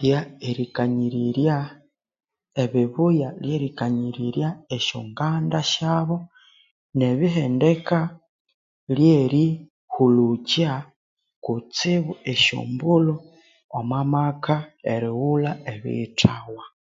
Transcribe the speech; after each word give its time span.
Lya 0.00 0.20
erikanyirirya 0.48 1.56
ebibuya, 2.62 3.28
erikanyirirya 3.52 4.48
esya 4.76 4.96
Uganda 5.08 5.58
syabu, 5.72 6.16
ne 6.98 7.08
bihendeka 7.18 7.98
lyeri 8.96 9.46
hulhukya 9.92 10.72
esyo 12.32 12.58
mbulho 12.72 13.16
omu 13.78 14.00
maka 14.12 14.56
erighulha 14.92 15.52
ebiyi 15.72 16.06
thawa 16.18 16.64